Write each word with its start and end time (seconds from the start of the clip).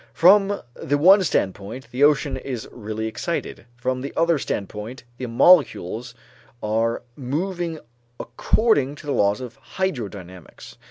From 0.15 0.61
the 0.73 0.97
one 0.97 1.23
standpoint, 1.23 1.89
the 1.91 2.03
ocean 2.03 2.35
is 2.35 2.67
really 2.71 3.05
excited; 3.05 3.67
from 3.77 4.01
the 4.01 4.11
other 4.17 4.39
standpoint, 4.39 5.03
the 5.19 5.27
molecules 5.27 6.15
are 6.63 7.03
moving 7.15 7.77
according 8.19 8.95
to 8.95 9.05
the 9.05 9.13
laws 9.13 9.41
of 9.41 9.59
hydrodynamics. 9.77 10.75